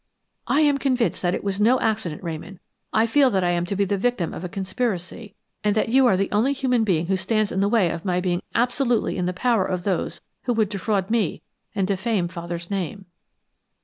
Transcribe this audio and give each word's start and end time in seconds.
"I 0.47 0.61
am 0.61 0.79
convinced 0.79 1.21
that 1.21 1.35
it 1.35 1.43
was 1.43 1.61
no 1.61 1.79
accident. 1.79 2.23
Ramon, 2.23 2.59
I 2.91 3.05
feel 3.05 3.29
that 3.29 3.43
I 3.43 3.51
am 3.51 3.65
to 3.67 3.75
be 3.75 3.85
the 3.85 3.99
victim 3.99 4.33
of 4.33 4.43
a 4.43 4.49
conspiracy; 4.49 5.35
that 5.63 5.89
you 5.89 6.07
are 6.07 6.17
the 6.17 6.31
only 6.31 6.53
human 6.53 6.83
being 6.83 7.05
who 7.05 7.15
stands 7.15 7.51
in 7.51 7.59
the 7.59 7.69
way 7.69 7.91
of 7.91 8.03
my 8.03 8.19
being 8.19 8.41
absolutely 8.55 9.15
in 9.15 9.27
the 9.27 9.31
power 9.31 9.63
of 9.63 9.83
those 9.83 10.19
who 10.45 10.53
would 10.53 10.69
defraud 10.69 11.11
me 11.11 11.43
and 11.75 11.85
defame 11.87 12.27
father's 12.29 12.71
name." 12.71 13.05